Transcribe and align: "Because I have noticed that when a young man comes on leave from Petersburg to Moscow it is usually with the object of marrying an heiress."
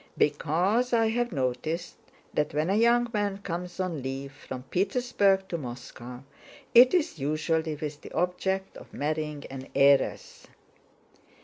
"Because 0.17 0.93
I 0.93 1.09
have 1.09 1.31
noticed 1.31 1.93
that 2.33 2.55
when 2.55 2.71
a 2.71 2.75
young 2.75 3.07
man 3.13 3.37
comes 3.37 3.79
on 3.79 4.01
leave 4.01 4.31
from 4.31 4.63
Petersburg 4.63 5.47
to 5.49 5.59
Moscow 5.59 6.23
it 6.73 6.95
is 6.95 7.19
usually 7.19 7.75
with 7.75 8.01
the 8.01 8.11
object 8.13 8.77
of 8.77 8.91
marrying 8.95 9.43
an 9.51 9.67
heiress." 9.75 10.47